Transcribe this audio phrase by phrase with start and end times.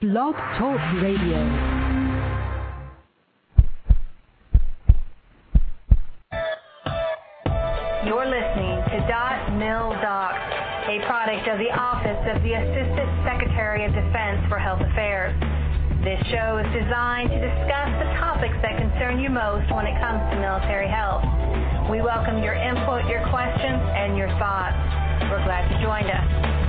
[0.00, 1.42] Blog Talk Radio.
[8.06, 10.38] You're listening to Dot Mil Docs,
[10.86, 15.34] a product of the Office of the Assistant Secretary of Defense for Health Affairs.
[16.06, 20.22] This show is designed to discuss the topics that concern you most when it comes
[20.30, 21.26] to military health.
[21.90, 24.78] We welcome your input, your questions, and your thoughts.
[25.26, 26.67] We're glad you joined us.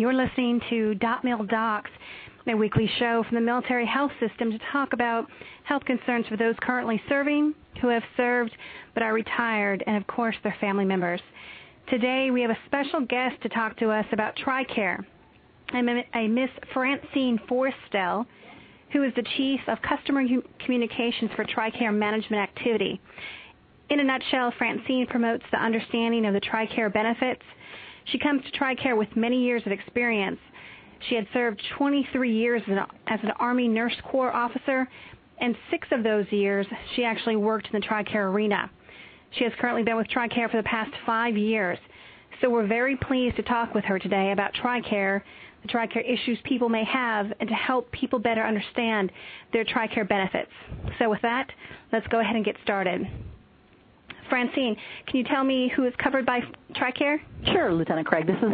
[0.00, 1.90] You're listening to Dot Mil Docs,
[2.46, 5.26] a weekly show from the military health system to talk about
[5.64, 8.56] health concerns for those currently serving, who have served
[8.94, 11.20] but are retired, and of course their family members.
[11.90, 15.04] Today we have a special guest to talk to us about TRICARE,
[15.74, 18.24] I'm a Miss Francine Forstell,
[18.94, 20.22] who is the Chief of Customer
[20.64, 23.02] Communications for TRICARE Management Activity.
[23.90, 27.42] In a nutshell, Francine promotes the understanding of the TRICARE benefits.
[28.12, 30.38] She comes to TRICARE with many years of experience.
[31.08, 32.62] She had served 23 years
[33.06, 34.88] as an, Army Nurse Corps officer,
[35.40, 38.70] and six of those years she actually worked in the TRICARE arena.
[39.32, 41.78] She has currently been with TRICARE for the past five years.
[42.40, 45.22] So we're very pleased to talk with her today about TRICARE,
[45.62, 49.12] the TRICARE issues people may have, and to help people better understand
[49.52, 50.50] their TRICARE benefits.
[50.98, 51.50] So with that,
[51.92, 53.06] let's go ahead and get started.
[54.30, 56.40] Francine, can you tell me who is covered by
[56.74, 57.18] TRICARE?
[57.46, 58.26] Sure, Lieutenant Craig.
[58.26, 58.52] This is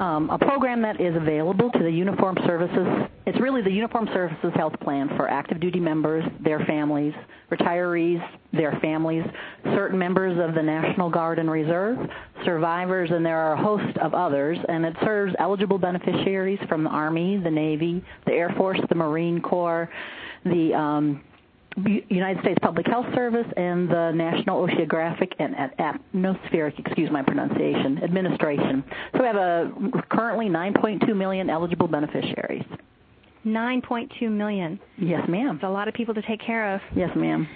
[0.00, 3.08] um, a program that is available to the Uniformed Services.
[3.24, 7.14] It's really the Uniformed Services Health Plan for active duty members, their families,
[7.50, 9.24] retirees, their families,
[9.64, 11.98] certain members of the National Guard and Reserve,
[12.44, 14.58] survivors, and there are a host of others.
[14.68, 19.40] And it serves eligible beneficiaries from the Army, the Navy, the Air Force, the Marine
[19.40, 19.88] Corps,
[20.44, 21.22] the um,
[21.76, 28.84] United States Public Health Service and the National Oceanographic and Atmospheric, excuse my pronunciation, Administration.
[29.12, 29.72] So we have a
[30.10, 32.64] currently 9.2 million eligible beneficiaries.
[33.44, 34.78] 9.2 million.
[34.98, 35.56] Yes, ma'am.
[35.56, 36.80] It's a lot of people to take care of.
[36.94, 37.48] Yes, ma'am.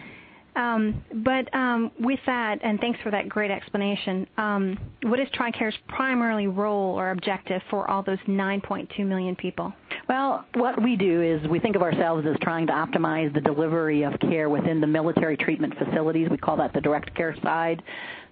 [0.56, 5.76] Um, but um, with that, and thanks for that great explanation, um, what is TRICARE's
[5.86, 9.72] primary role or objective for all those 9.2 million people?
[10.08, 14.04] Well, what we do is we think of ourselves as trying to optimize the delivery
[14.04, 16.28] of care within the military treatment facilities.
[16.30, 17.82] We call that the direct care side.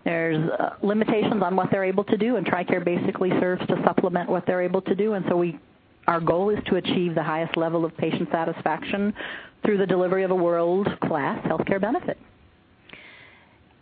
[0.05, 4.29] There's uh, limitations on what they're able to do, and TRICARE basically serves to supplement
[4.31, 5.15] what they're able to do.
[5.15, 5.59] And so we
[6.07, 9.15] our goal is to achieve the highest level of patient satisfaction
[9.65, 12.19] through the delivery of a world-class healthcare benefit.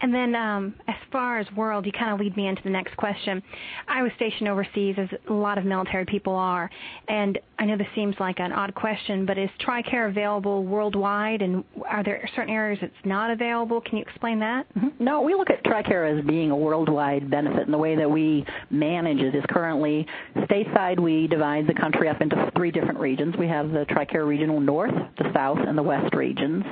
[0.03, 2.97] And then, um, as far as world, you kind of lead me into the next
[2.97, 3.41] question.
[3.87, 6.69] I was stationed overseas, as a lot of military people are,
[7.09, 11.63] and I know this seems like an odd question, but is TRICARE available worldwide, and
[11.89, 13.81] are there certain areas it's not available?
[13.81, 14.67] Can you explain that?
[14.75, 15.05] Mm-hmm.
[15.05, 18.45] No, we look at TRICARE as being a worldwide benefit, and the way that we
[18.71, 20.05] manage it is currently
[20.37, 20.99] stateside.
[20.99, 23.37] We divide the country up into three different regions.
[23.39, 26.65] We have the TRICARE Regional North, the South, and the West regions.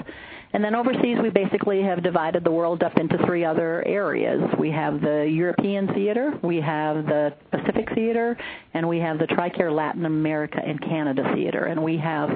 [0.52, 4.42] And then overseas, we basically have divided the world up into three other areas.
[4.58, 8.36] We have the European theater, we have the Pacific theater,
[8.74, 11.66] and we have the TRICARE Latin America and Canada theater.
[11.66, 12.30] And we have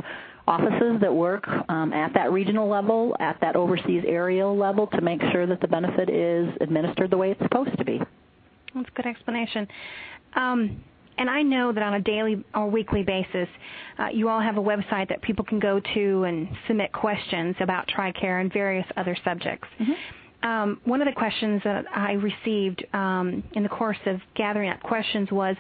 [0.47, 5.21] offices that work um, at that regional level, at that overseas area level to make
[5.33, 8.01] sure that the benefit is administered the way it's supposed to be.
[8.75, 9.67] That's a good explanation.
[10.37, 10.85] Um,
[11.19, 13.49] and I know that on a daily or weekly basis,
[13.99, 17.89] uh, you all have a website that people can go to and submit questions about
[17.89, 19.69] TRICARE and various other subjects.
[19.81, 20.49] Mm-hmm.
[20.49, 24.83] Um, one of the questions that I received um, in the course of gathering up
[24.83, 25.57] questions was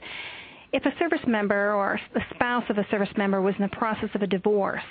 [0.74, 4.10] if a service member or the spouse of a service member was in the process
[4.14, 4.82] of a divorce,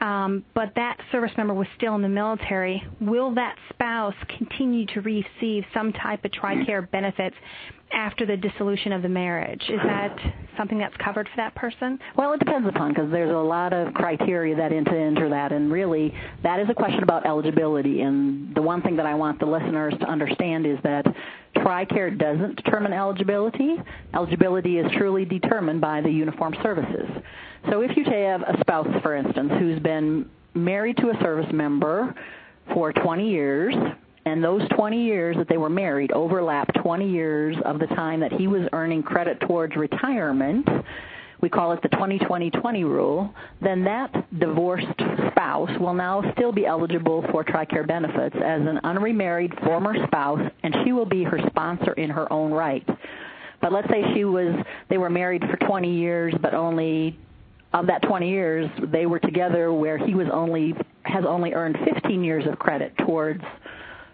[0.00, 5.00] um, but that service member was still in the military, will that spouse continue to
[5.00, 7.36] receive some type of TRICARE benefits
[7.92, 9.62] after the dissolution of the marriage.
[9.68, 10.16] Is that
[10.56, 11.98] something that's covered for that person?
[12.16, 15.72] Well, it depends upon because there's a lot of criteria that into enter that, and
[15.72, 18.00] really that is a question about eligibility.
[18.02, 21.06] And the one thing that I want the listeners to understand is that
[21.56, 23.76] TRICARE doesn't determine eligibility.
[24.14, 27.08] Eligibility is truly determined by the uniformed services.
[27.70, 32.14] So if you have a spouse, for instance, who's been married to a service member
[32.72, 33.74] for 20 years,
[34.24, 38.32] and those 20 years that they were married overlap 20 years of the time that
[38.32, 40.66] he was earning credit towards retirement,
[41.40, 44.10] we call it the 20-20-20 rule, then that
[44.40, 44.86] divorced
[45.30, 50.74] spouse will now still be eligible for TRICARE benefits as an unremarried former spouse, and
[50.84, 52.86] she will be her sponsor in her own right.
[53.60, 54.54] But let's say she was
[54.88, 57.18] they were married for 20 years, but only
[57.76, 62.24] of that 20 years they were together where he was only has only earned 15
[62.24, 63.42] years of credit towards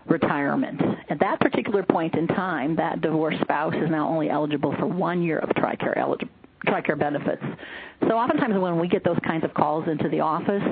[0.07, 0.81] retirement.
[1.09, 5.23] At that particular point in time, that divorced spouse is now only eligible for one
[5.23, 6.33] year of TRICARE eligible
[6.67, 7.43] TRICARE benefits.
[8.09, 10.63] So oftentimes when we get those kinds of calls into the office,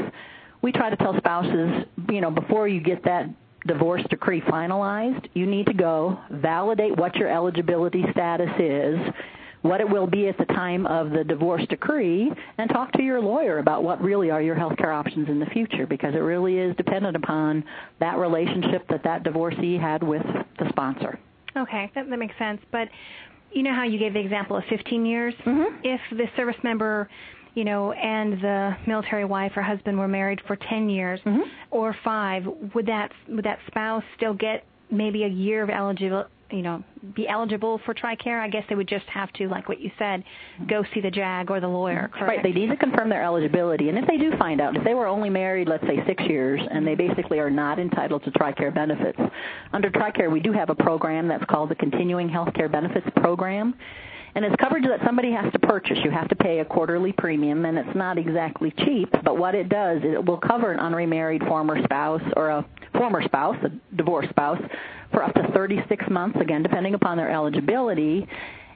[0.62, 3.28] we try to tell spouses, you know, before you get that
[3.66, 8.98] divorce decree finalized, you need to go validate what your eligibility status is,
[9.62, 13.20] what it will be at the time of the divorce decree, and talk to your
[13.20, 16.58] lawyer about what really are your health care options in the future because it really
[16.58, 17.64] is dependent upon
[17.98, 20.22] that relationship that that divorcee had with
[20.58, 21.18] the sponsor.
[21.56, 22.60] Okay, that, that makes sense.
[22.72, 22.88] But
[23.52, 25.34] you know how you gave the example of 15 years?
[25.44, 25.76] Mm-hmm.
[25.82, 27.08] If the service member
[27.54, 31.42] you know, and the military wife or husband were married for 10 years mm-hmm.
[31.70, 36.62] or 5, would that would that spouse still get maybe a year of eligible, you
[36.62, 36.82] know,
[37.14, 38.40] be eligible for TRICARE?
[38.40, 40.24] I guess they would just have to, like what you said,
[40.68, 42.10] go see the JAG or the lawyer.
[42.12, 42.28] Correct?
[42.28, 42.42] Right.
[42.42, 45.06] They need to confirm their eligibility, and if they do find out, if they were
[45.06, 49.18] only married, let's say six years, and they basically are not entitled to TRICARE benefits,
[49.72, 53.74] under TRICARE we do have a program that's called the Continuing Health Care Benefits Program
[54.34, 55.98] and it's coverage that somebody has to purchase.
[56.04, 59.68] You have to pay a quarterly premium, and it's not exactly cheap, but what it
[59.68, 64.30] does is it will cover an unremarried former spouse or a former spouse, a divorced
[64.30, 64.60] spouse,
[65.12, 68.26] for up to 36 months, again, depending upon their eligibility.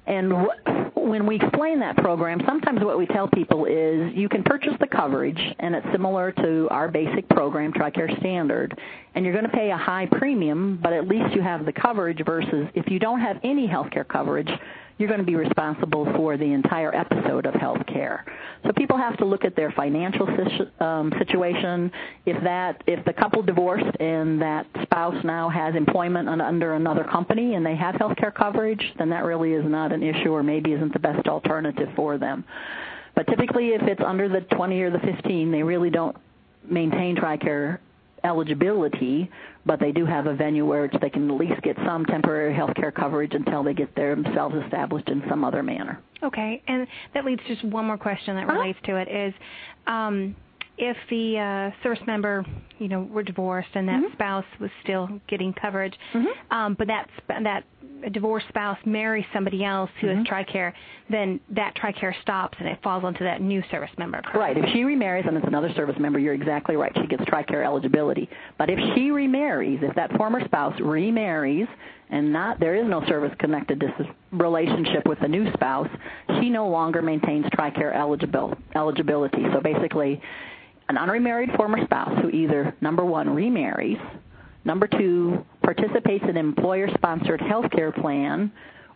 [0.07, 0.49] And
[0.95, 4.87] when we explain that program, sometimes what we tell people is you can purchase the
[4.87, 8.79] coverage, and it's similar to our basic program, TRICARE Standard,
[9.15, 12.21] and you're going to pay a high premium, but at least you have the coverage
[12.27, 14.51] versus if you don't have any health care coverage,
[14.99, 18.25] you're going to be responsible for the entire episode of health care.
[18.65, 20.29] So people have to look at their financial
[20.81, 21.91] um, situation.
[22.27, 27.55] If that, if the couple divorced and that spouse now has employment under another company
[27.55, 30.73] and they have health care coverage, then that really is not an issue or maybe
[30.73, 32.45] isn't the best alternative for them.
[33.17, 36.17] But typically, if it's under the 20 or the 15, they really don't
[36.69, 37.79] maintain TRICARE
[38.25, 39.31] eligibility,
[39.67, 42.75] but they do have a venue where they can at least get some temporary health
[42.75, 46.01] care coverage until they get themselves established in some other manner.
[46.23, 48.59] Okay, and that leads to just one more question that uh-huh.
[48.59, 49.35] relates to it is
[49.87, 50.35] um,
[50.79, 52.45] if the uh, service member,
[52.79, 54.13] you know, were divorced and that mm-hmm.
[54.15, 56.57] spouse was still getting coverage, mm-hmm.
[56.57, 57.65] um, but that that
[58.11, 60.19] divorced spouse marries somebody else who mm-hmm.
[60.19, 60.73] has TRICARE,
[61.11, 64.21] then that TRICARE stops and it falls onto that new service member.
[64.23, 64.37] Correct?
[64.37, 64.57] Right.
[64.57, 66.93] If she remarries and it's another service member, you're exactly right.
[67.01, 68.29] She gets TRICARE eligibility.
[68.59, 71.67] But if she remarries, if that former spouse remarries
[72.11, 75.89] and not there is no service connected dis- relationship with the new spouse,
[76.41, 79.45] she no longer maintains TRICARE eligible eligibility.
[79.53, 80.21] So basically
[80.89, 83.99] an unremarried former spouse who either, number one, remarries,
[84.65, 88.53] number two, participates in an employer-sponsored health care plan,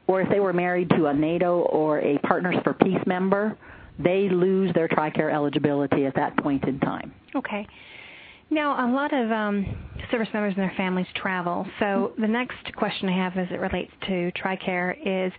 [0.07, 3.57] or if they were married to a NATO or a Partners for Peace member,
[3.99, 7.13] they lose their TRICARE eligibility at that point in time.
[7.35, 7.67] Okay.
[8.51, 9.67] Now, a lot of um,
[10.11, 11.67] service members and their families travel.
[11.81, 15.33] So the next question I have as it relates to TRICARE is,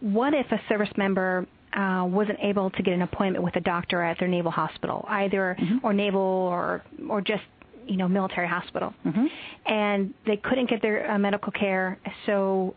[0.00, 1.46] what if a service member
[1.76, 5.56] uh, wasn't able to get an appointment with a doctor at their naval hospital, either
[5.60, 5.78] mm-hmm.
[5.84, 7.42] or naval or or just
[7.86, 9.26] you know military hospital, mm-hmm.
[9.66, 11.98] and they couldn't get their uh, medical care.
[12.26, 12.74] So,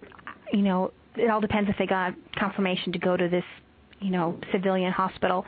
[0.53, 3.43] you know, it all depends if they got confirmation to go to this
[3.99, 5.45] you know civilian hospital,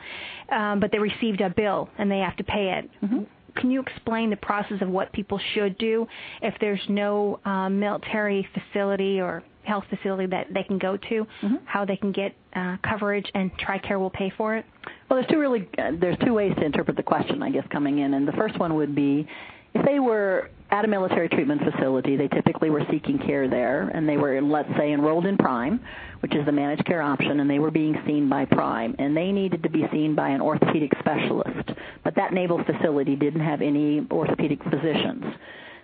[0.50, 2.90] um, but they received a bill and they have to pay it.
[3.04, 3.22] Mm-hmm
[3.56, 6.06] can you explain the process of what people should do
[6.40, 11.56] if there's no um, military facility or health facility that they can go to, mm-hmm.
[11.64, 14.64] how they can get uh, coverage and TRICARE will pay for it?
[15.08, 17.98] Well, there's two really uh, there's two ways to interpret the question, I guess, coming
[17.98, 19.26] in, and the first one would be
[19.74, 24.08] if they were at a military treatment facility, they typically were seeking care there, and
[24.08, 25.80] they were, let's say, enrolled in Prime,
[26.20, 29.32] which is the managed care option, and they were being seen by Prime, and they
[29.32, 31.70] needed to be seen by an orthopedic specialist,
[32.04, 35.24] but that naval facility didn't have any orthopedic physicians.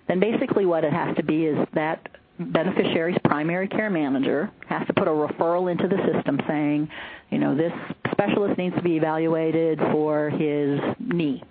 [0.06, 2.08] Then basically what it has to be is that
[2.38, 6.88] beneficiary's primary care manager has to put a referral into the system saying,
[7.30, 7.73] you know, this
[8.12, 11.42] specialist needs to be evaluated for his knee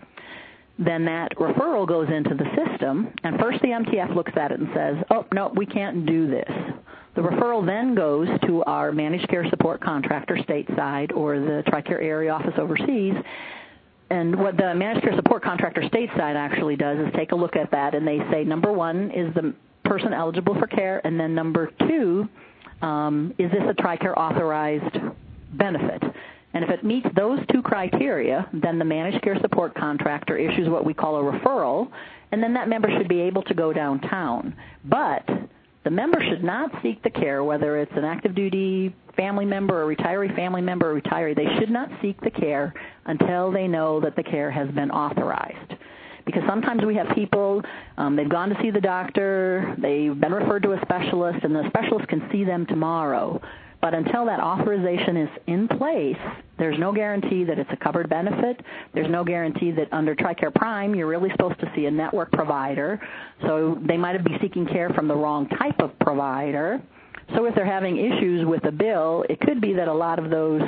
[0.80, 4.70] then that referral goes into the system, and first the MTF looks at it and
[4.76, 6.52] says, oh, no, we can't do this.
[7.16, 12.32] The referral then goes to our managed care support contractor stateside or the TRICARE area
[12.32, 13.16] office overseas.
[14.12, 17.72] And what the managed care support contractor stateside actually does is take a look at
[17.72, 19.56] that and they say, number one, is the
[19.88, 21.02] person eligible for care?
[21.06, 22.28] And then number two,
[22.82, 24.98] um, is this a TRICARE authorized
[25.54, 26.04] benefit?
[26.54, 30.86] And if it meets those two criteria, then the managed care support contractor issues what
[30.86, 31.90] we call a referral,
[32.32, 34.56] and then that member should be able to go downtown.
[34.86, 35.26] But
[35.84, 39.96] the member should not seek the care, whether it's an active duty family member, a
[39.96, 41.36] retiree family member, or retiree.
[41.36, 42.74] They should not seek the care
[43.06, 45.74] until they know that the care has been authorized.
[46.28, 47.64] Because sometimes we have people,
[47.98, 51.64] um, they've gone to see the doctor, they've been referred to a specialist, and the
[51.70, 53.42] specialist can see them tomorrow.
[53.82, 56.18] But until that authorization is in place,
[56.60, 58.60] there's no guarantee that it's a covered benefit.
[58.94, 63.00] There's no guarantee that under TRICARE Prime, you're really supposed to see a network provider.
[63.44, 66.82] So they might be seeking care from the wrong type of provider.
[67.36, 70.30] So if they're having issues with a bill, it could be that a lot of
[70.32, 70.62] those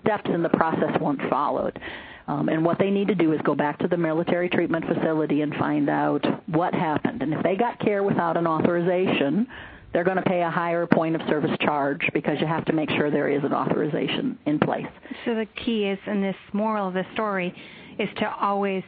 [0.00, 1.78] steps in the process weren't followed.
[2.28, 5.42] Um, and what they need to do is go back to the military treatment facility
[5.42, 7.22] and find out what happened.
[7.22, 9.46] And if they got care without an authorization,
[9.92, 12.90] they're going to pay a higher point of service charge because you have to make
[12.90, 14.86] sure there is an authorization in place.
[15.24, 17.54] So the key is in this moral of the story
[17.98, 18.82] is to always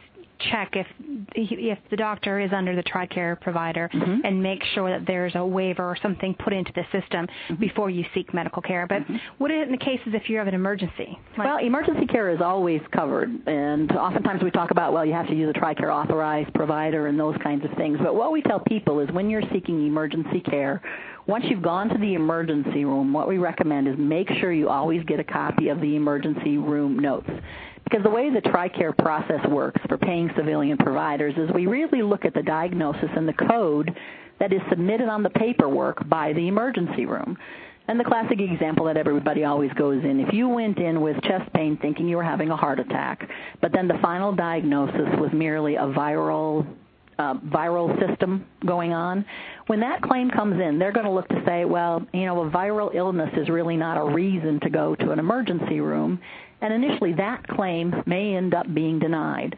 [0.51, 0.87] check if
[1.35, 4.25] if the doctor is under the TRICARE provider mm-hmm.
[4.25, 7.55] and make sure that there's a waiver or something put into the system mm-hmm.
[7.55, 8.87] before you seek medical care.
[8.87, 9.17] But mm-hmm.
[9.37, 11.17] what in the cases if you have an emergency?
[11.37, 15.27] Like, well, emergency care is always covered, and oftentimes we talk about well, you have
[15.27, 17.97] to use a TRICARE authorized provider and those kinds of things.
[18.01, 20.81] But what we tell people is when you're seeking emergency care,
[21.27, 25.03] once you've gone to the emergency room, what we recommend is make sure you always
[25.03, 27.29] get a copy of the emergency room notes.
[27.83, 32.25] Because the way the TRICARE process works for paying civilian providers is we really look
[32.25, 33.95] at the diagnosis and the code
[34.39, 37.37] that is submitted on the paperwork by the emergency room.
[37.87, 41.51] And the classic example that everybody always goes in, if you went in with chest
[41.53, 43.27] pain thinking you were having a heart attack,
[43.61, 46.67] but then the final diagnosis was merely a viral
[47.17, 49.25] uh, viral system going on.
[49.67, 52.49] When that claim comes in, they're going to look to say, well, you know, a
[52.49, 56.19] viral illness is really not a reason to go to an emergency room.
[56.61, 59.55] And initially, that claim may end up being denied.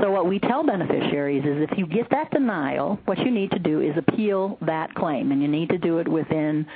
[0.00, 3.58] So what we tell beneficiaries is if you get that denial, what you need to
[3.58, 6.66] do is appeal that claim, and you need to do it within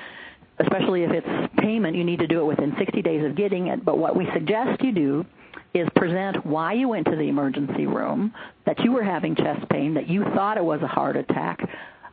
[0.60, 3.84] especially if it's payment, you need to do it within 60 days of getting it.
[3.84, 5.26] But what we suggest you do
[5.74, 8.32] is present why you went to the emergency room,
[8.64, 11.58] that you were having chest pain, that you thought it was a heart attack.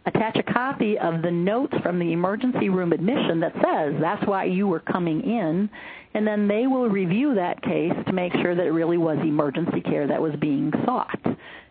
[0.08, 4.46] Attach a copy of the notes from the emergency room admission that says that's why
[4.46, 5.70] you were coming in,
[6.14, 9.82] and then they will review that case to make sure that it really was emergency
[9.82, 11.20] care that was being sought.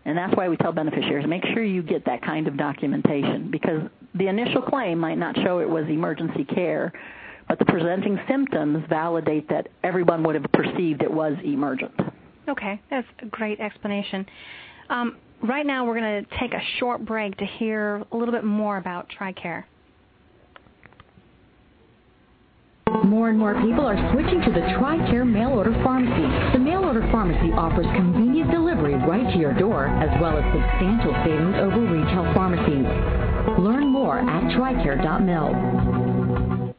[0.05, 3.83] And that's why we tell beneficiaries make sure you get that kind of documentation because
[4.15, 6.93] the initial claim might not show it was emergency care,
[7.49, 11.93] but the presenting symptoms validate that everyone would have perceived it was emergent.
[12.49, 14.27] Okay, that's a great explanation.
[14.89, 18.45] Um, right now, we're going to take a short break to hear a little bit
[18.45, 19.65] more about TRICARE.
[23.05, 26.29] More and more people are switching to the TRICARE mail order pharmacy.
[26.53, 31.15] The mail order pharmacy offers convenient delivery right to your door, as well as substantial
[31.25, 32.85] savings over retail pharmacies.
[33.59, 36.75] Learn more at tricare.mil.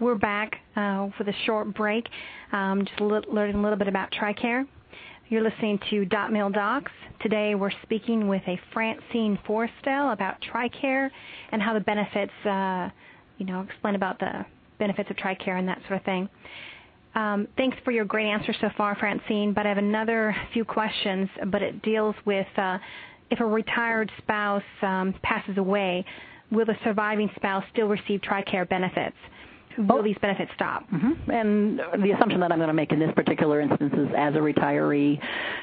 [0.00, 2.06] We're back uh, for the short break,
[2.52, 4.66] um, just learning a little bit about TRICARE.
[5.30, 6.92] You're listening to Dot Mil Docs.
[7.22, 11.10] Today we're speaking with a Francine Forstell about TRICARE
[11.52, 12.90] and how the benefits, uh,
[13.40, 14.44] you know, explain about the
[14.78, 16.28] benefits of TRICARE and that sort of thing.
[17.14, 19.52] Um, thanks for your great answer so far, Francine.
[19.52, 22.78] But I have another few questions, but it deals with uh,
[23.30, 26.04] if a retired spouse um, passes away,
[26.52, 29.16] will the surviving spouse still receive TRICARE benefits?
[29.88, 30.02] Will oh.
[30.02, 30.88] these benefits stop?
[30.90, 31.30] Mm-hmm.
[31.30, 34.38] And the assumption that I'm going to make in this particular instance is as a
[34.38, 35.18] retiree,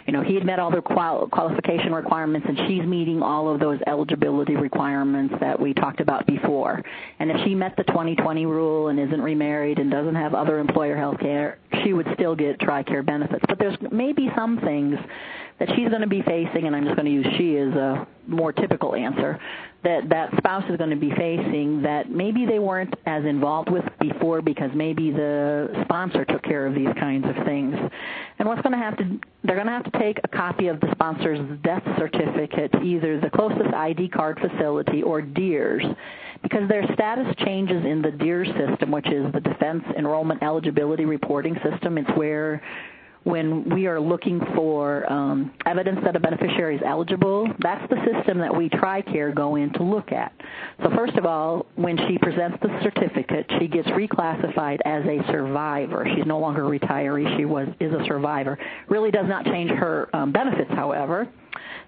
[0.06, 3.60] you know, he had met all the qual- qualification requirements and she's meeting all of
[3.60, 6.82] those eligibility requirements that we talked about before.
[7.20, 10.96] And if she met the 2020 rule and isn't remarried and doesn't have other employer
[10.96, 13.44] health care, she would still get TRICARE benefits.
[13.48, 14.98] But there's maybe some things
[15.60, 18.08] that she's going to be facing, and I'm just going to use she as a
[18.28, 19.40] more typical answer,
[19.84, 23.86] that that spouse is going to be facing that maybe they weren't as involved with
[24.00, 27.76] before because maybe the sponsor took care of these kinds of things.
[28.38, 30.80] And what's going to have to they're going to have to take a copy of
[30.82, 35.86] the sponsor's death certificate either the closest ID card facility or DEERS
[36.44, 41.56] because their status changes in the DEERS system, which is the Defense Enrollment Eligibility Reporting
[41.64, 41.98] System.
[41.98, 42.62] It's where
[43.28, 48.40] when we are looking for um, evidence that a beneficiary is eligible, that's the system
[48.40, 50.32] that we TRICARE go in to look at.
[50.82, 56.08] So first of all, when she presents the certificate, she gets reclassified as a survivor.
[56.16, 57.38] She's no longer a retiree.
[57.38, 58.58] She was is a survivor.
[58.88, 61.28] Really does not change her um, benefits, however.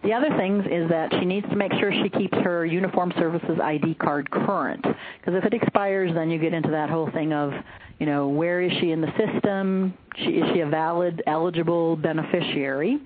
[0.03, 3.59] The other things is that she needs to make sure she keeps her uniform services
[3.61, 4.81] ID card current.
[4.81, 7.51] Because if it expires, then you get into that whole thing of
[7.99, 9.93] you know, where is she in the system?
[10.15, 12.99] She, is she a valid, eligible beneficiary?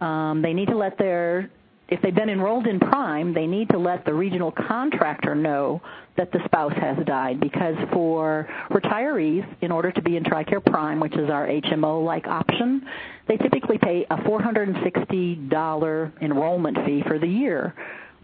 [0.00, 1.50] Um, they need to let their
[1.88, 5.80] if they've been enrolled in Prime, they need to let the regional contractor know
[6.16, 10.98] that the spouse has died because for retirees, in order to be in TRICARE Prime,
[10.98, 12.84] which is our HMO-like option,
[13.28, 17.72] they typically pay a $460 enrollment fee for the year.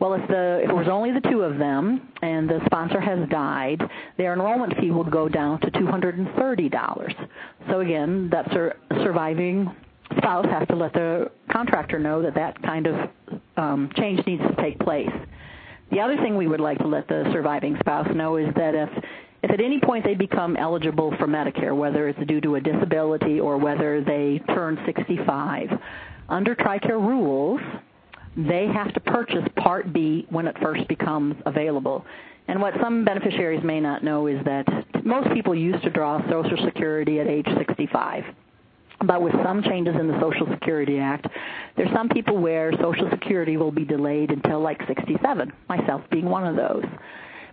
[0.00, 3.28] Well, if the if it was only the two of them and the sponsor has
[3.28, 3.81] died,
[4.19, 7.28] their enrollment fee would go down to $230.
[7.71, 9.71] So again, that sur- surviving
[10.19, 13.11] spouse has to let the contractor know that that kind of
[13.57, 15.11] um, change needs to take place.
[15.90, 18.88] The other thing we would like to let the surviving spouse know is that if
[19.42, 23.40] if at any point they become eligible for Medicare, whether it's due to a disability
[23.40, 25.69] or whether they turn 65,
[26.28, 27.61] under TRICARE rules,
[28.37, 32.04] they have to purchase Part B when it first becomes available.
[32.49, 34.66] And what some beneficiaries may not know is that
[35.04, 38.25] most people used to draw Social Security at age 65.
[39.06, 41.26] But with some changes in the Social Security Act,
[41.76, 46.47] there's some people where Social Security will be delayed until like 67, myself being one
[46.47, 46.85] of those.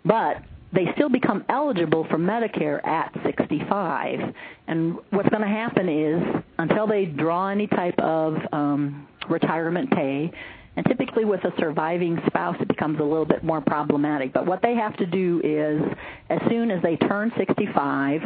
[0.06, 4.20] But they still become eligible for Medicare at 65.
[4.68, 10.32] And what's going to happen is until they draw any type of um, retirement pay,
[10.76, 14.32] and typically with a surviving spouse, it becomes a little bit more problematic.
[14.32, 15.82] But what they have to do is,
[16.30, 18.22] as soon as they turn 65,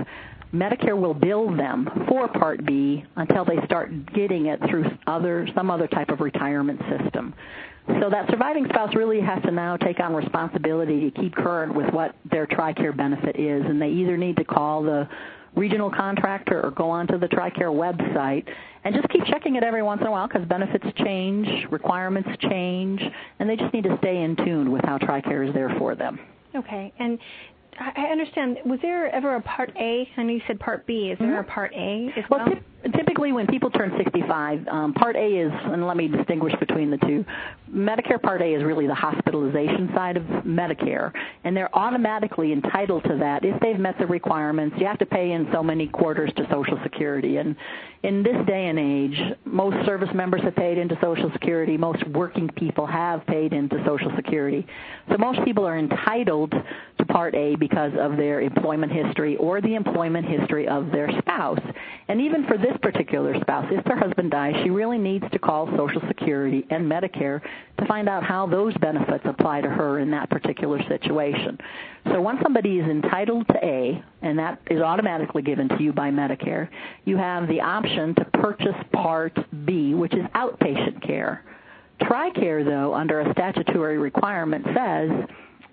[0.54, 5.72] Medicare will bill them for Part B until they start getting it through other some
[5.72, 7.34] other type of retirement system.
[7.88, 11.92] So that surviving spouse really has to now take on responsibility to keep current with
[11.94, 15.10] what their TRICARE benefit is, and they either need to call the
[15.56, 18.48] regional contractor or go onto the TRICARE website
[18.84, 23.02] and just keep checking it every once in a while because benefits change, requirements change,
[23.40, 26.20] and they just need to stay in tune with how TRICARE is there for them.
[26.56, 26.94] Okay.
[27.00, 27.20] And
[27.80, 28.58] I understand.
[28.66, 30.08] Was there ever a Part A?
[30.18, 31.10] I know you said Part B.
[31.12, 31.50] Is there mm-hmm.
[31.50, 32.46] a Part A as well?
[32.46, 32.56] well
[32.92, 36.98] typically, when people turn 65, um, Part A is, and let me distinguish between the
[36.98, 37.26] two.
[37.72, 41.12] Medicare Part A is really the hospitalization side of Medicare,
[41.44, 44.76] and they're automatically entitled to that if they've met the requirements.
[44.80, 47.56] You have to pay in so many quarters to Social Security, and
[48.04, 51.78] in this day and age, most service members have paid into Social Security.
[51.78, 54.68] Most working people have paid into Social Security.
[55.10, 59.76] So most people are entitled to Part A because of their employment history or the
[59.76, 61.62] employment history of their spouse.
[62.10, 65.68] And even for this particular spouse, if their husband dies, she really needs to call
[65.78, 67.42] Social Security and Medicare
[67.80, 71.58] to find out how those benefits apply to her in that particular situation.
[72.12, 76.10] So once somebody is entitled to A, and that is automatically given to you by
[76.12, 76.70] Medicare,
[77.06, 81.44] you have the option to purchase Part B, which is outpatient care.
[82.02, 85.10] TRICARE, though, under a statutory requirement, says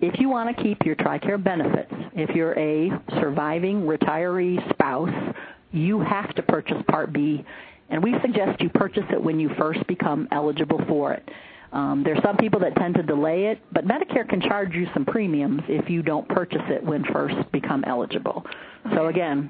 [0.01, 5.35] if you want to keep your TRICARE benefits, if you're a surviving retiree spouse,
[5.71, 7.45] you have to purchase Part B,
[7.89, 11.27] and we suggest you purchase it when you first become eligible for it.
[11.73, 15.05] Um, there's some people that tend to delay it, but Medicare can charge you some
[15.05, 18.45] premiums if you don't purchase it when first become eligible.
[18.93, 19.49] So again,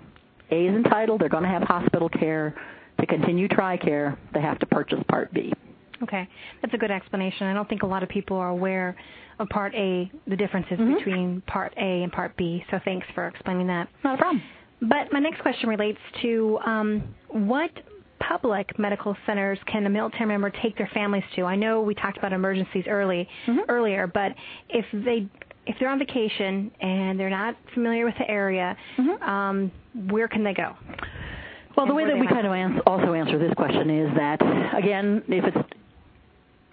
[0.51, 1.21] A is entitled.
[1.21, 2.55] They're going to have hospital care.
[2.99, 5.51] To continue TRICARE, they have to purchase Part B.
[6.03, 6.27] Okay,
[6.62, 7.47] that's a good explanation.
[7.47, 8.95] I don't think a lot of people are aware
[9.39, 10.93] of Part A, the differences mm-hmm.
[10.95, 12.63] between Part A and Part B.
[12.69, 13.88] So thanks for explaining that.
[14.03, 14.43] Not a problem.
[14.81, 17.71] But my next question relates to um, what
[18.19, 21.43] public medical centers can a military member take their families to?
[21.43, 23.69] I know we talked about emergencies early mm-hmm.
[23.69, 24.33] earlier, but
[24.69, 25.27] if they
[25.67, 29.23] if they're on vacation and they're not familiar with the area, mm-hmm.
[29.23, 29.71] um,
[30.09, 30.75] where can they go?
[31.77, 34.41] Well, the way that we kind of ans- also answer this question is that,
[34.75, 35.57] again, if it's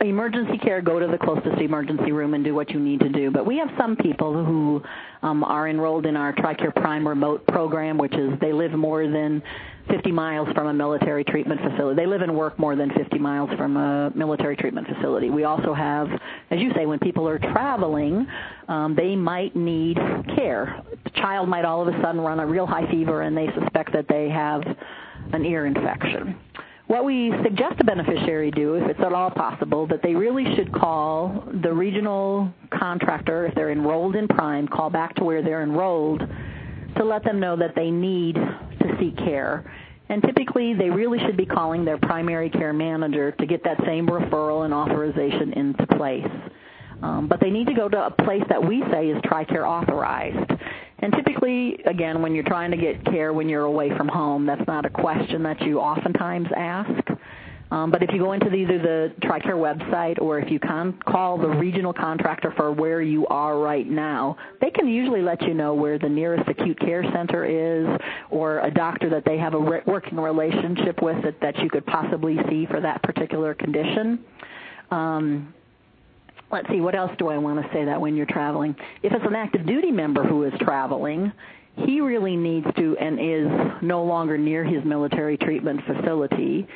[0.00, 3.30] emergency care, go to the closest emergency room and do what you need to do.
[3.30, 4.82] But we have some people who
[5.22, 9.42] um, are enrolled in our TRICARE Prime remote program, which is they live more than
[9.90, 11.96] 50 miles from a military treatment facility.
[11.96, 15.30] They live and work more than 50 miles from a military treatment facility.
[15.30, 16.08] We also have,
[16.50, 18.26] as you say, when people are traveling,
[18.68, 19.96] um, they might need
[20.36, 20.82] care.
[21.04, 23.92] The child might all of a sudden run a real high fever and they suspect
[23.94, 24.62] that they have
[25.32, 26.38] an ear infection
[26.88, 30.72] what we suggest a beneficiary do, if it's at all possible, that they really should
[30.72, 36.22] call the regional contractor, if they're enrolled in Prime, call back to where they're enrolled
[36.96, 39.70] to let them know that they need to seek care.
[40.08, 44.06] And typically, they really should be calling their primary care manager to get that same
[44.06, 46.26] referral and authorization into place.
[47.02, 50.50] Um, but they need to go to a place that we say is TRICARE authorized.
[51.00, 54.66] And typically, again, when you're trying to get care when you're away from home, that's
[54.66, 57.08] not a question that you oftentimes ask.
[57.70, 61.36] Um, but if you go into either the TRICARE website or if you can call
[61.36, 65.74] the regional contractor for where you are right now, they can usually let you know
[65.74, 67.86] where the nearest acute care center is
[68.30, 71.84] or a doctor that they have a re- working relationship with that, that you could
[71.84, 74.24] possibly see for that particular condition.
[74.90, 75.52] Um,
[76.50, 78.74] let's see, what else do I want to say that when you're traveling?
[79.02, 81.32] If it's an active duty member who is traveling,
[81.86, 86.66] he really needs to and is no longer near his military treatment facility.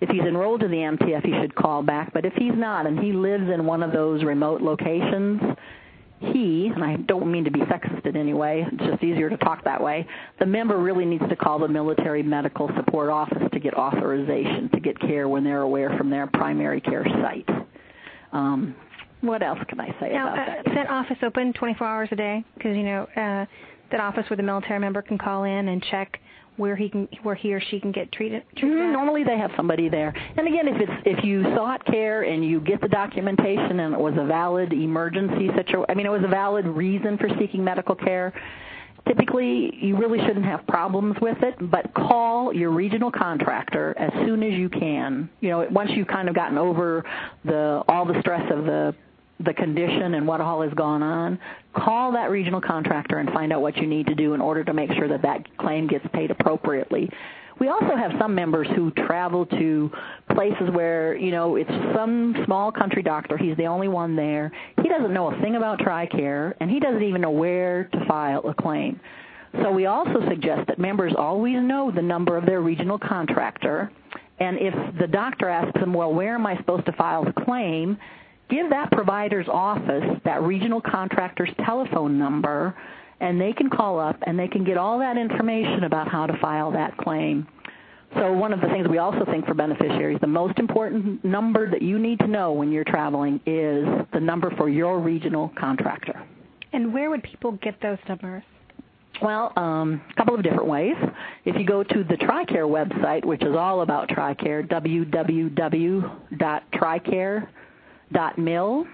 [0.00, 2.12] If he's enrolled in the MTF, he should call back.
[2.12, 5.40] But if he's not and he lives in one of those remote locations,
[6.20, 9.38] he, and I don't mean to be sexist in any way, it's just easier to
[9.38, 10.06] talk that way,
[10.38, 14.80] the member really needs to call the military medical support office to get authorization to
[14.80, 17.48] get care when they're away from their primary care site.
[18.32, 18.74] Um,
[19.20, 20.66] what else can I say now, about uh, that?
[20.66, 22.44] Is that office open 24 hours a day?
[22.54, 23.46] Because you know uh,
[23.90, 26.20] that office where the military member can call in and check
[26.56, 28.42] where he can where he or she can get treated.
[28.56, 30.14] treated mm, normally they have somebody there.
[30.36, 34.00] And again, if it's if you sought care and you get the documentation and it
[34.00, 37.94] was a valid emergency situation, I mean it was a valid reason for seeking medical
[37.94, 38.32] care.
[39.08, 44.42] Typically, you really shouldn't have problems with it, but call your regional contractor as soon
[44.42, 45.30] as you can.
[45.40, 47.04] You know, once you've kind of gotten over
[47.44, 48.94] the all the stress of the
[49.44, 51.38] the condition and what all has gone on,
[51.74, 54.74] call that regional contractor and find out what you need to do in order to
[54.74, 57.08] make sure that that claim gets paid appropriately.
[57.58, 59.90] We also have some members who travel to
[60.34, 63.36] places where, you know, it's some small country doctor.
[63.36, 64.50] He's the only one there.
[64.82, 68.48] He doesn't know a thing about TRICARE, and he doesn't even know where to file
[68.48, 68.98] a claim.
[69.62, 73.90] So we also suggest that members always know the number of their regional contractor.
[74.38, 77.98] And if the doctor asks them, well, where am I supposed to file the claim,
[78.50, 82.74] give that provider's office that regional contractor's telephone number
[83.20, 86.36] and they can call up and they can get all that information about how to
[86.38, 87.46] file that claim.
[88.16, 91.80] So one of the things we also think for beneficiaries, the most important number that
[91.80, 96.20] you need to know when you're traveling is the number for your regional contractor.
[96.72, 98.42] And where would people get those numbers?
[99.22, 100.96] Well, um, a couple of different ways.
[101.44, 107.48] If you go to the TRICARE website, which is all about TRICARE, www.tricare.com
[108.12, 108.86] dot mil.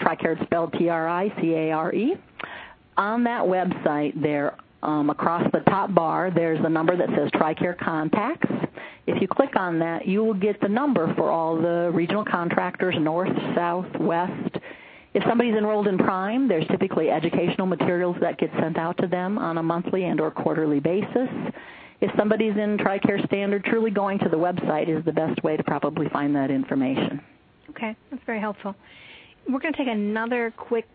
[0.00, 2.14] TRICARE spelled T-R-I-C-A-R-E.
[2.96, 7.78] On that website, there um, across the top bar, there's a number that says TRICARE
[7.78, 8.48] Contacts.
[9.06, 12.94] If you click on that, you will get the number for all the regional contractors,
[12.98, 14.56] north, south, west.
[15.14, 19.38] If somebody's enrolled in Prime, there's typically educational materials that get sent out to them
[19.38, 21.28] on a monthly and or quarterly basis.
[22.00, 25.64] If somebody's in TRICARE Standard, truly going to the website is the best way to
[25.64, 27.22] probably find that information.
[27.76, 28.74] Okay, that's very helpful.
[29.48, 30.88] We're going to take another quick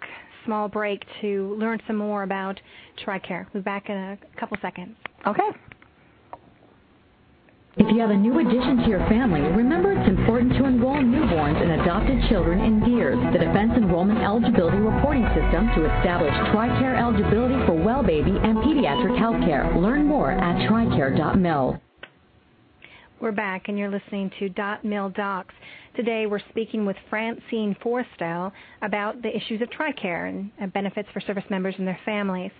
[0.45, 2.59] small break to learn some more about
[3.05, 3.47] TRICARE.
[3.53, 4.95] We'll be back in a couple seconds.
[5.27, 5.49] Okay.
[7.77, 11.61] If you have a new addition to your family, remember it's important to enroll newborns
[11.61, 17.55] and adopted children in DEERS, the Defense Enrollment Eligibility Reporting System, to establish TRICARE eligibility
[17.65, 19.71] for well baby and pediatric health care.
[19.77, 21.79] Learn more at tricare.mil.
[23.21, 25.53] We're back, and you're listening to Dot Mil Docs.
[25.95, 31.43] Today, we're speaking with Francine Forstall about the issues of TRICARE and, benefits for service
[31.49, 32.51] members and their families.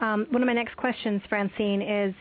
[0.00, 2.14] Um, one of my next questions, Francine, is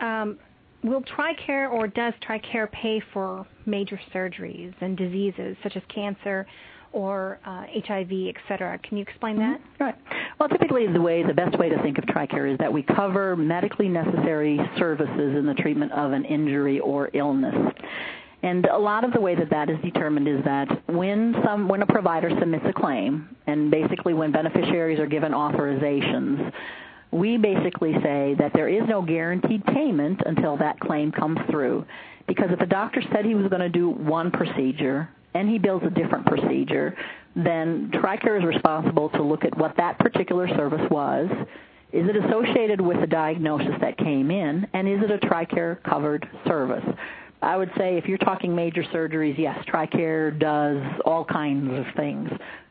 [0.00, 0.38] um,
[0.84, 6.46] Will TRICARE or does TRICARE pay for major surgeries and diseases such as cancer
[6.92, 8.78] or uh, HIV, et cetera.
[8.78, 9.62] Can you explain mm-hmm.
[9.78, 9.84] that?
[9.84, 9.94] Right.
[10.38, 13.36] Well, typically the way the best way to think of TRICARE is that we cover
[13.36, 17.54] medically necessary services in the treatment of an injury or illness.
[18.42, 21.82] And a lot of the way that that is determined is that when some when
[21.82, 26.52] a provider submits a claim, and basically when beneficiaries are given authorizations,
[27.10, 31.84] we basically say that there is no guaranteed payment until that claim comes through.
[32.26, 35.82] Because if a doctor said he was going to do one procedure and he bills
[35.84, 36.96] a different procedure,
[37.34, 41.28] then TRICARE is responsible to look at what that particular service was.
[41.92, 46.28] Is it associated with the diagnosis that came in, and is it a TRICARE covered
[46.46, 46.84] service?
[47.42, 52.30] I would say if you're talking major surgeries, yes, TRICARE does all kinds of things.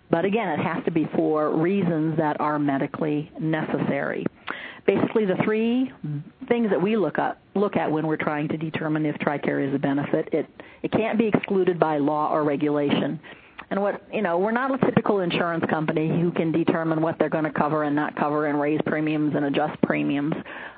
[0.10, 4.26] But again, it has to be for reasons that are medically necessary.
[4.86, 5.92] Basically, the three
[6.48, 9.76] things that we look at look at when we're trying to determine if TRICARE is
[9.76, 10.48] a benefit, it
[10.82, 13.20] it can't be excluded by law or regulation.
[13.70, 17.30] And what you know, we're not a typical insurance company who can determine what they're
[17.30, 20.36] going to cover and not cover and raise premiums and adjust premiums.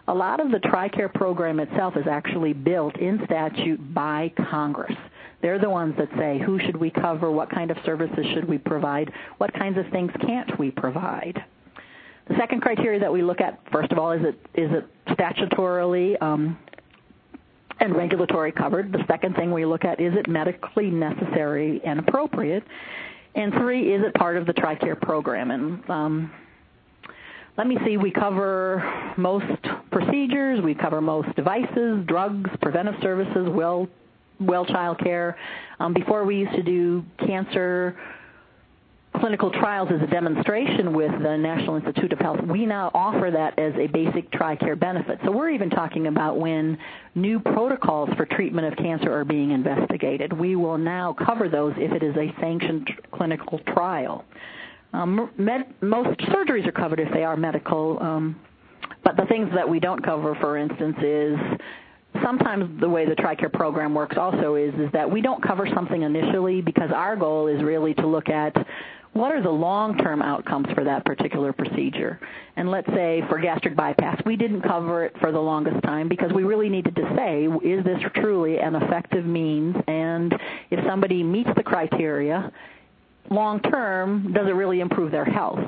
[0.08, 4.96] A lot of the TRICARE program itself is actually built in statute by Congress.
[5.42, 8.58] They're the ones that say who should we cover, what kind of services should we
[8.58, 11.44] provide, what kinds of things can't we provide.
[12.28, 16.22] The second criteria that we look at, first of all, is it is it statutorily
[16.22, 16.58] um,
[17.80, 18.92] and regulatory covered.
[18.92, 22.64] The second thing we look at is it medically necessary and appropriate,
[23.36, 25.52] and three is it part of the TRICARE program.
[25.52, 26.32] And um,
[27.58, 29.46] let me see, we cover most
[29.92, 33.88] procedures, we cover most devices, drugs, preventive services, well
[34.40, 35.38] well child care.
[35.80, 37.98] Um, before we used to do cancer
[39.20, 43.58] clinical trials as a demonstration with the National Institute of Health, we now offer that
[43.60, 45.20] as a basic TRICARE benefit.
[45.26, 46.78] So we're even talking about when
[47.16, 50.32] new protocols for treatment of cancer are being investigated.
[50.32, 54.26] We will now cover those if it is a sanctioned clinical trial.
[54.94, 58.40] Um, med- most surgeries are covered if they are medical, um,
[59.04, 61.38] but the things that we don't cover, for instance, is
[62.24, 66.02] sometimes the way the TRICARE program works also is is that we don't cover something
[66.02, 68.56] initially because our goal is really to look at
[69.20, 72.20] what are the long-term outcomes for that particular procedure?
[72.56, 76.32] And let's say for gastric bypass, we didn't cover it for the longest time because
[76.32, 79.76] we really needed to say, is this truly an effective means?
[79.88, 80.34] And
[80.72, 82.52] if somebody meets the criteria,
[83.30, 85.60] long term, does it really improve their health?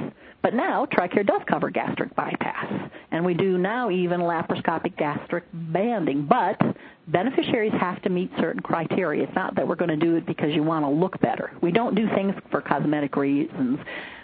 [0.42, 6.26] But now TRICARE does cover gastric bypass, and we do now even laparoscopic gastric banding.
[6.26, 6.60] But
[7.08, 9.24] beneficiaries have to meet certain criteria.
[9.24, 11.52] It's not that we're going to do it because you want to look better.
[11.62, 13.80] We don't do things for cosmetic reasons.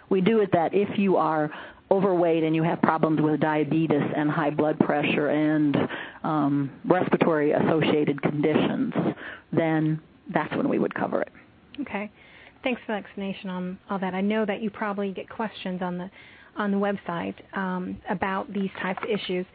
[0.09, 1.51] We do it that if you are
[1.89, 5.75] overweight and you have problems with diabetes and high blood pressure and
[6.23, 8.93] um, respiratory associated conditions,
[9.51, 9.99] then
[10.33, 11.31] that's when we would cover it.
[11.81, 12.11] Okay.
[12.63, 14.13] Thanks for the explanation on all that.
[14.13, 16.09] I know that you probably get questions on the
[16.57, 19.45] on the website um, about these types of issues.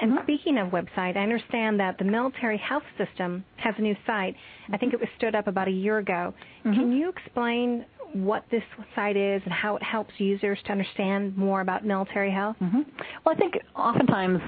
[0.00, 0.22] And mm-hmm.
[0.24, 4.34] speaking of website, I understand that the military health system has a new site.
[4.72, 6.34] I think it was stood up about a year ago.
[6.64, 6.72] Mm-hmm.
[6.74, 8.62] Can you explain what this
[8.94, 12.56] site is and how it helps users to understand more about military health?
[12.60, 12.80] Mm-hmm.
[13.24, 14.40] Well, I think oftentimes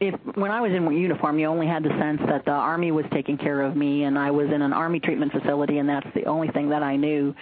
[0.00, 3.04] if when I was in uniform, you only had the sense that the army was
[3.12, 6.26] taking care of me, and I was in an army treatment facility, and that's the
[6.26, 7.34] only thing that I knew.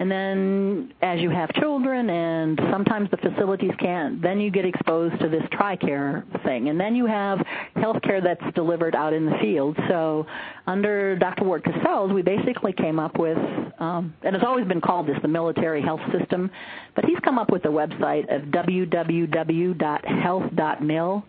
[0.00, 5.20] And then, as you have children, and sometimes the facilities can't, then you get exposed
[5.20, 7.44] to this TRICARE thing, and then you have
[7.76, 9.76] health care that's delivered out in the field.
[9.88, 10.24] So,
[10.66, 11.44] under Dr.
[11.44, 13.36] Ward Casscells, we basically came up with,
[13.80, 16.50] um, and it's always been called this, the military health system,
[16.94, 21.24] but he's come up with a website of www.health.mil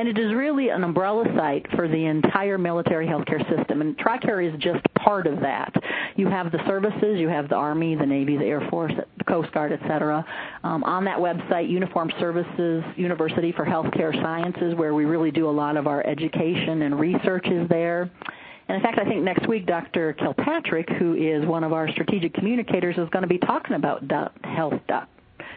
[0.00, 3.82] and it is really an umbrella site for the entire military healthcare system.
[3.82, 5.74] And TRICARE is just part of that.
[6.16, 9.52] You have the services, you have the Army, the Navy, the Air Force, the Coast
[9.52, 10.24] Guard, et cetera.
[10.64, 15.52] Um, on that website, Uniform Services University for Healthcare Sciences, where we really do a
[15.52, 18.10] lot of our education and research is there.
[18.68, 20.14] And in fact, I think next week, Dr.
[20.14, 24.02] Kilpatrick, who is one of our strategic communicators, is going to be talking about
[24.44, 24.80] health.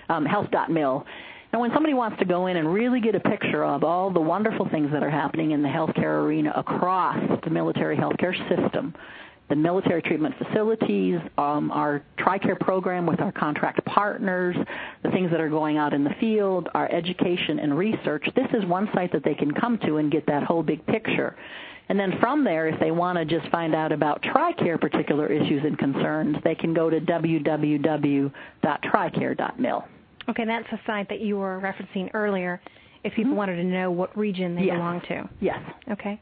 [0.09, 1.05] Um, health.mil
[1.53, 4.19] and when somebody wants to go in and really get a picture of all the
[4.19, 8.91] wonderful things that are happening in the healthcare arena across the military healthcare system,
[9.49, 14.55] the military treatment facilities, um, our TRICARE program with our contract partners,
[15.03, 18.65] the things that are going out in the field, our education and research, this is
[18.65, 21.35] one site that they can come to and get that whole big picture.
[21.87, 25.61] And then from there, if they want to just find out about TRICARE particular issues
[25.63, 29.83] and concerns, they can go to www.tricare.mil.
[30.29, 32.61] Okay, that's a site that you were referencing earlier
[33.03, 33.37] if people mm-hmm.
[33.37, 34.75] wanted to know what region they yes.
[34.75, 35.29] belong to.
[35.41, 35.59] Yes.
[35.91, 36.19] Okay.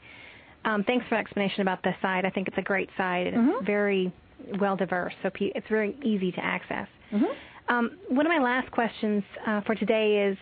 [0.65, 2.25] Um, thanks for the explanation about the site.
[2.25, 3.27] I think it's a great site.
[3.27, 3.65] It's mm-hmm.
[3.65, 4.11] very
[4.59, 6.87] well diverse, so it's very easy to access.
[7.11, 7.73] Mm-hmm.
[7.73, 10.37] Um, one of my last questions uh, for today is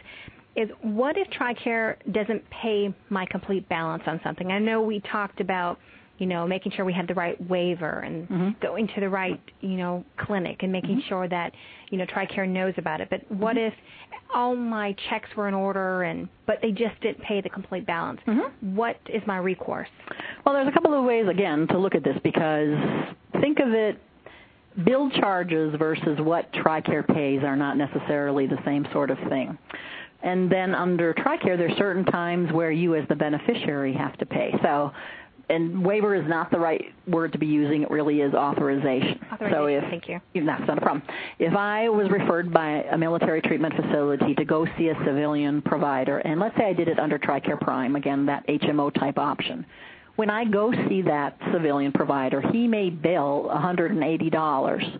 [0.56, 4.52] is what if TRICARE doesn't pay my complete balance on something?
[4.52, 5.78] I know we talked about
[6.20, 8.50] you know, making sure we had the right waiver and mm-hmm.
[8.62, 11.08] going to the right, you know, clinic and making mm-hmm.
[11.08, 11.54] sure that,
[11.90, 13.10] you know, TRICARE knows about it.
[13.10, 13.68] But what mm-hmm.
[13.68, 13.74] if
[14.34, 18.20] all my checks were in order and but they just didn't pay the complete balance?
[18.28, 18.76] Mm-hmm.
[18.76, 19.90] What is my recourse?
[20.46, 22.76] Well, there's a couple of ways again to look at this because
[23.42, 24.00] think of it
[24.86, 29.58] bill charges versus what TRICARE pays are not necessarily the same sort of thing.
[30.22, 34.54] And then under TRICARE, there's certain times where you as the beneficiary have to pay.
[34.62, 34.92] So
[35.50, 37.84] and waiver is not the right word to be using.
[37.84, 39.20] It really is authorization.
[39.32, 39.52] authorization.
[39.52, 41.04] So if thank you, that's not a problem.
[41.40, 46.20] If I was referred by a military treatment facility to go see a civilian provider,
[46.20, 49.66] and let's say I did it under TRICARE Prime, again that HMO type option.
[50.16, 55.00] When I go see that civilian provider, he may bill $180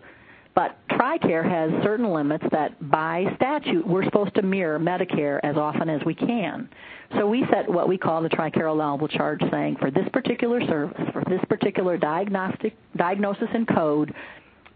[0.54, 5.88] but TRICARE has certain limits that by statute we're supposed to mirror Medicare as often
[5.88, 6.68] as we can.
[7.16, 11.08] So we set what we call the TRICARE allowable charge saying for this particular service,
[11.12, 14.14] for this particular diagnostic diagnosis and code,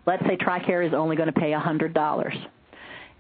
[0.07, 2.47] let's say TRICARE is only going to pay $100.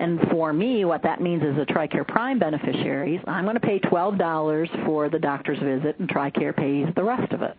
[0.00, 3.78] And for me, what that means is the TRICARE Prime beneficiaries, I'm going to pay
[3.78, 7.56] $12 for the doctor's visit and TRICARE pays the rest of it.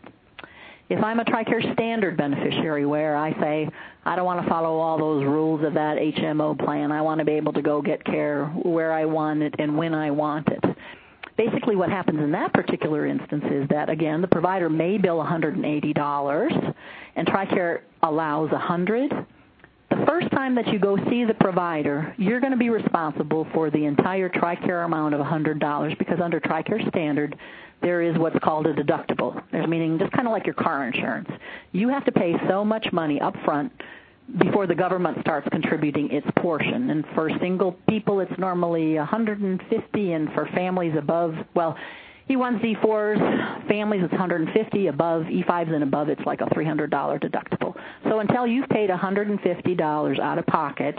[0.89, 3.69] If I'm a TRICARE standard beneficiary where I say,
[4.03, 7.25] I don't want to follow all those rules of that HMO plan, I want to
[7.25, 10.63] be able to go get care where I want it and when I want it.
[11.37, 16.73] Basically what happens in that particular instance is that, again, the provider may bill $180
[17.15, 19.25] and TRICARE allows 100
[19.89, 23.69] the first time that you go see the provider, you're going to be responsible for
[23.69, 27.37] the entire TRICARE amount of $100 because under TRICARE standard,
[27.81, 29.41] there is what's called a deductible.
[29.51, 31.29] There's meaning just kind of like your car insurance.
[31.71, 33.71] You have to pay so much money up front
[34.39, 36.89] before the government starts contributing its portion.
[36.89, 41.77] And for single people, it's normally 150, and for families above, well,
[42.29, 44.87] E1s, E4s, families, it's 150.
[44.87, 47.75] Above E5s and above, it's like a $300 deductible.
[48.09, 50.97] So until you've paid $150 out of pocket,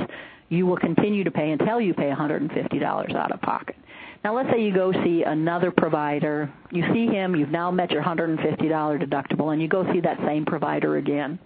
[0.49, 3.75] you will continue to pay until you pay $150 out of pocket.
[4.23, 6.53] Now, let's say you go see another provider.
[6.71, 7.35] You see him.
[7.35, 11.41] You've now met your $150 deductible, and you go see that same provider again.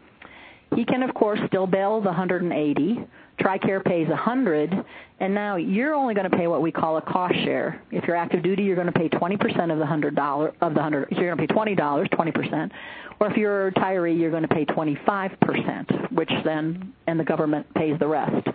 [0.74, 3.06] He can, of course, still bill the 180.
[3.40, 4.85] TRICARE pays 100,
[5.20, 7.83] and now you're only going to pay what we call a cost share.
[7.90, 11.09] If you're active duty, you're going to pay 20% of the $100 of the 100.
[11.11, 12.70] So you're going to pay $20, 20%.
[13.18, 17.72] Or if you're a retiree, you're going to pay 25%, which then and the government
[17.74, 18.46] pays the rest.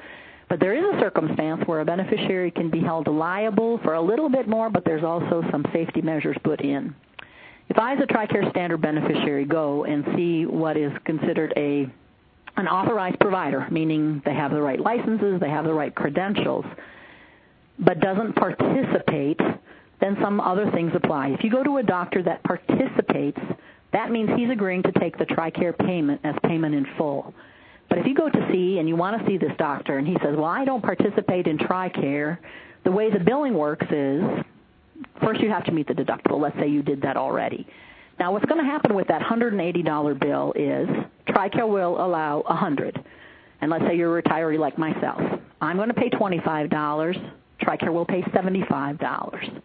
[0.49, 4.29] But there is a circumstance where a beneficiary can be held liable for a little
[4.29, 6.95] bit more, but there's also some safety measures put in.
[7.69, 11.89] If I, as a TRICARE standard beneficiary, go and see what is considered a
[12.57, 16.65] an authorized provider, meaning they have the right licenses, they have the right credentials,
[17.79, 19.39] but doesn't participate,
[19.99, 21.29] then some other things apply.
[21.29, 23.39] If you go to a doctor that participates,
[23.91, 27.33] that means he's agreeing to take the TRICARE payment as payment in full.
[27.89, 30.17] But if you go to see and you want to see this doctor and he
[30.23, 32.37] says, well, I don't participate in TRICARE,
[32.83, 34.23] the way the billing works is
[35.21, 36.39] first you have to meet the deductible.
[36.39, 37.67] Let's say you did that already.
[38.19, 40.87] Now what's going to happen with that $180 bill is
[41.27, 43.03] TRICARE will allow 100
[43.61, 45.21] and let's say you're a retiree like myself.
[45.61, 47.31] I'm going to pay $25.
[47.61, 49.61] TRICARE will pay $75.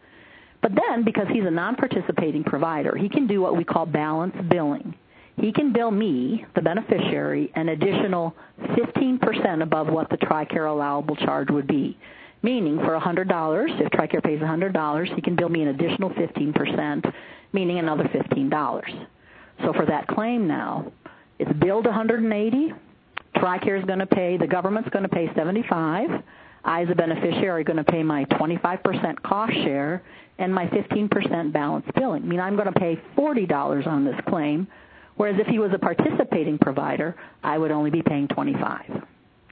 [0.62, 4.94] But then, because he's a non-participating provider, he can do what we call balance billing
[5.40, 11.50] he can bill me, the beneficiary, an additional 15% above what the TRICARE allowable charge
[11.50, 11.98] would be.
[12.42, 17.12] Meaning for $100, if TRICARE pays $100, he can bill me an additional 15%,
[17.52, 19.06] meaning another $15.
[19.64, 20.92] So for that claim now,
[21.38, 22.72] it's billed 180,
[23.36, 26.22] TRICARE is going to pay, the government's going to pay 75,
[26.64, 30.02] I as a beneficiary are going to pay my 25% cost share
[30.38, 32.22] and my 15% balance billing.
[32.22, 34.66] I mean, I'm going to pay $40 on this claim
[35.20, 38.86] Whereas if he was a participating provider, I would only be paying 25.
[38.88, 39.02] Does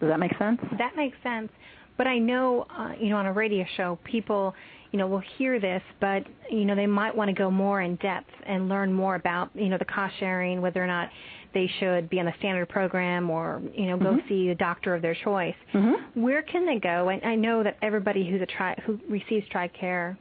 [0.01, 0.59] that make sense?
[0.79, 1.53] That makes sense.
[1.99, 4.55] But I know, uh, you know, on a radio show, people,
[4.91, 7.97] you know, will hear this, but you know, they might want to go more in
[7.97, 11.11] depth and learn more about, you know, the cost sharing, whether or not
[11.55, 14.29] they should be on the standard program or, you know, go mm-hmm.
[14.29, 15.55] see a doctor of their choice.
[15.75, 16.21] Mm-hmm.
[16.21, 17.09] Where can they go?
[17.09, 20.17] And I know that everybody who's a tri- who receives TRICARE,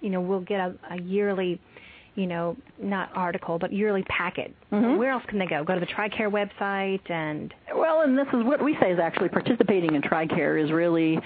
[0.00, 1.60] you know, will get a, a yearly
[2.18, 4.52] you know, not article, but yearly packet.
[4.72, 4.98] Mm-hmm.
[4.98, 5.62] Where else can they go?
[5.62, 7.54] Go to the TRICARE website and.
[7.72, 11.20] Well, and this is what we say is actually participating in TRICARE is really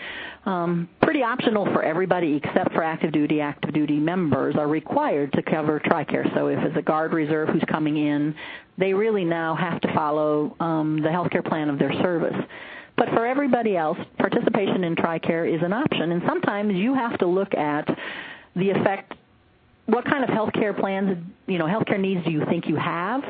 [0.45, 3.41] um, pretty optional for everybody except for active duty.
[3.41, 6.35] Active duty members are required to cover TRICARE.
[6.35, 8.35] So if it's a Guard Reserve who's coming in,
[8.77, 12.37] they really now have to follow um, the health care plan of their service.
[12.99, 16.13] But for everybody else, participation in TRICARE is an option.
[16.13, 17.89] And sometimes you have to look at
[18.55, 19.15] the effect
[19.87, 22.77] what kind of health care plans, you know, health care needs do you think you
[22.77, 23.23] have?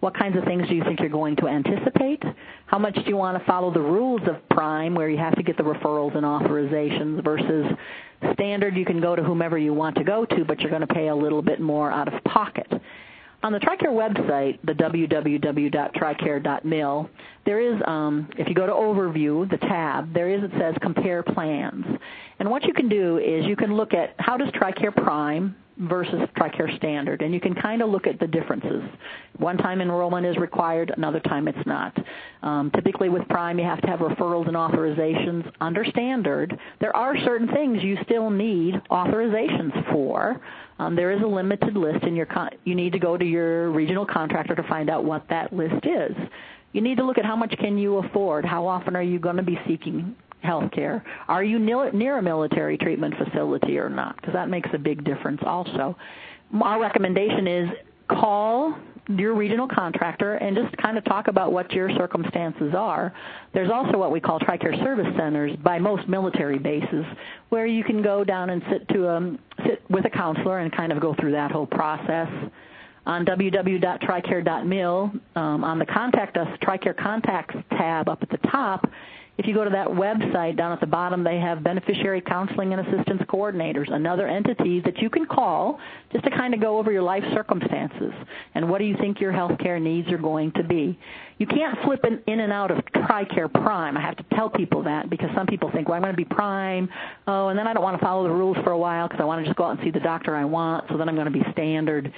[0.00, 2.22] What kinds of things do you think you're going to anticipate?
[2.66, 5.42] How much do you want to follow the rules of Prime where you have to
[5.42, 7.66] get the referrals and authorizations versus
[8.32, 10.94] standard you can go to whomever you want to go to, but you're going to
[10.94, 12.66] pay a little bit more out of pocket.
[13.42, 17.10] On the TRICARE website, the www.tricare.mil,
[17.46, 21.22] there is, um, if you go to Overview, the tab, there is, it says Compare
[21.22, 21.86] Plans.
[22.38, 26.20] And what you can do is you can look at how does TRICARE Prime versus
[26.36, 28.82] TRICARE Standard, and you can kind of look at the differences.
[29.38, 31.96] One time enrollment is required, another time it's not.
[32.42, 35.50] Um, typically with Prime, you have to have referrals and authorizations.
[35.60, 40.40] Under Standard, there are certain things you still need authorizations for.
[40.78, 44.06] Um, there is a limited list, and con- you need to go to your regional
[44.06, 46.16] contractor to find out what that list is.
[46.72, 48.44] You need to look at how much can you afford.
[48.44, 51.04] How often are you going to be seeking health care?
[51.28, 54.16] Are you near a military treatment facility or not?
[54.16, 55.96] Because that makes a big difference also.
[56.60, 57.68] Our recommendation is
[58.08, 58.76] call
[59.08, 63.12] your regional contractor and just kind of talk about what your circumstances are.
[63.52, 67.04] There's also what we call TRICARE service centers by most military bases
[67.48, 70.92] where you can go down and sit to um, sit with a counselor and kind
[70.92, 72.28] of go through that whole process.
[73.06, 78.86] On www.tricare.mil, um, on the Contact Us TRICARE Contacts tab up at the top,
[79.40, 82.86] If you go to that website, down at the bottom, they have beneficiary counseling and
[82.86, 85.80] assistance coordinators, another entity that you can call
[86.12, 88.12] just to kind of go over your life circumstances
[88.54, 90.98] and what do you think your health care needs are going to be.
[91.38, 93.96] You can't flip in and out of TRICARE Prime.
[93.96, 96.26] I have to tell people that because some people think, well, I'm going to be
[96.26, 96.90] Prime,
[97.26, 99.24] oh, and then I don't want to follow the rules for a while because I
[99.24, 101.32] want to just go out and see the doctor I want, so then I'm going
[101.32, 102.12] to be standard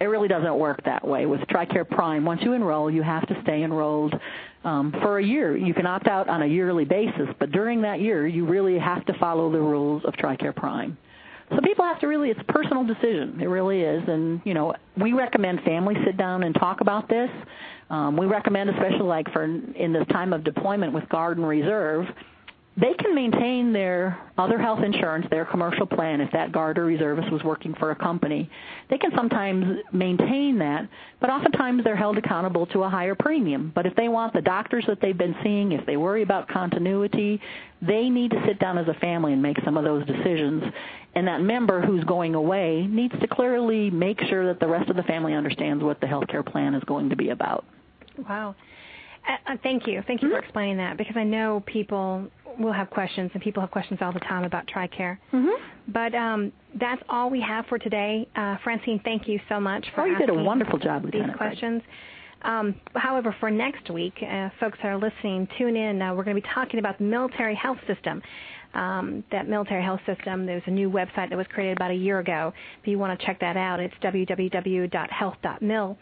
[0.00, 1.26] it really doesn't work that way.
[1.26, 4.14] With TRICARE Prime, once you enroll, you have to stay enrolled
[4.64, 5.56] um, for a year.
[5.56, 9.04] You can opt out on a yearly basis, but during that year, you really have
[9.06, 10.96] to follow the rules of TRICARE Prime.
[11.50, 13.38] So people have to really, it's a personal decision.
[13.40, 14.02] It really is.
[14.08, 17.28] And, you know, we recommend families sit down and talk about this.
[17.90, 22.06] Um, we recommend, especially like for in this time of deployment with Guard and Reserve,
[22.76, 27.30] they can maintain their other health insurance, their commercial plan, if that guard or reservist
[27.30, 28.50] was working for a company.
[28.90, 30.88] They can sometimes maintain that,
[31.20, 33.70] but oftentimes they're held accountable to a higher premium.
[33.72, 37.40] But if they want the doctors that they've been seeing, if they worry about continuity,
[37.80, 40.64] they need to sit down as a family and make some of those decisions.
[41.14, 44.96] And that member who's going away needs to clearly make sure that the rest of
[44.96, 47.64] the family understands what the health care plan is going to be about.
[48.28, 48.56] Wow.
[49.28, 50.02] Uh, uh thank you.
[50.06, 50.36] Thank you mm-hmm.
[50.36, 54.12] for explaining that because I know people we'll have questions, and people have questions all
[54.12, 55.18] the time about TRICARE.
[55.32, 55.92] Mm-hmm.
[55.92, 58.28] But um, that's all we have for today.
[58.36, 61.22] Uh, Francine, thank you so much for oh, you did a wonderful job, with these
[61.36, 61.82] questions.
[62.42, 66.02] Um, however, for next week, uh, folks that are listening, tune in.
[66.02, 68.22] Uh, we're going to be talking about the military health system.
[68.74, 72.18] Um, that military health system, there's a new website that was created about a year
[72.18, 72.52] ago.
[72.82, 75.98] If you want to check that out, it's www.health.mil.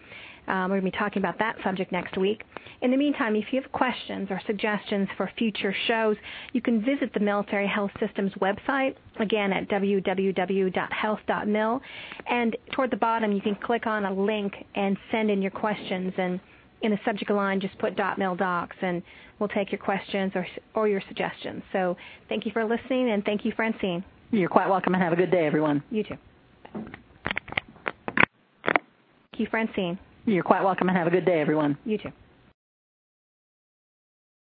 [0.49, 2.43] Um, we're going to be talking about that subject next week.
[2.81, 6.17] In the meantime, if you have questions or suggestions for future shows,
[6.53, 11.81] you can visit the Military Health Systems website, again at www.health.mil.
[12.27, 16.13] And toward the bottom, you can click on a link and send in your questions.
[16.19, 16.41] And
[16.83, 19.01] in the subject line, just put .mil docs, and
[19.39, 21.63] we'll take your questions or, or your suggestions.
[21.73, 21.97] So
[22.29, 24.05] thank you for listening, and thank you, Francine.
[24.33, 25.83] You're quite welcome, and have a good day, everyone.
[25.91, 26.17] You too.
[26.75, 26.89] Thank
[29.39, 29.99] you, Francine.
[30.25, 31.77] You're quite welcome and have a good day, everyone.
[31.85, 32.13] You too.